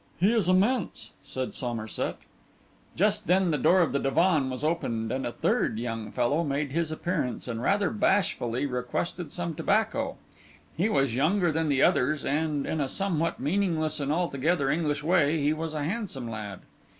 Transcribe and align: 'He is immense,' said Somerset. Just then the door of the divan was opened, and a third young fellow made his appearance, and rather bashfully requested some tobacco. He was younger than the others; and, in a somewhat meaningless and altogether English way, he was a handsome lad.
'He 0.19 0.33
is 0.33 0.49
immense,' 0.49 1.11
said 1.21 1.53
Somerset. 1.53 2.17
Just 2.95 3.27
then 3.27 3.51
the 3.51 3.57
door 3.59 3.81
of 3.81 3.91
the 3.91 3.99
divan 3.99 4.49
was 4.49 4.63
opened, 4.63 5.11
and 5.11 5.27
a 5.27 5.31
third 5.31 5.77
young 5.77 6.11
fellow 6.11 6.43
made 6.43 6.71
his 6.71 6.91
appearance, 6.91 7.47
and 7.47 7.61
rather 7.61 7.91
bashfully 7.91 8.65
requested 8.65 9.31
some 9.31 9.53
tobacco. 9.53 10.17
He 10.75 10.89
was 10.89 11.13
younger 11.13 11.51
than 11.51 11.69
the 11.69 11.83
others; 11.83 12.25
and, 12.25 12.65
in 12.65 12.81
a 12.81 12.89
somewhat 12.89 13.39
meaningless 13.39 13.99
and 13.99 14.11
altogether 14.11 14.71
English 14.71 15.03
way, 15.03 15.39
he 15.39 15.53
was 15.53 15.75
a 15.75 15.83
handsome 15.83 16.27
lad. 16.27 16.61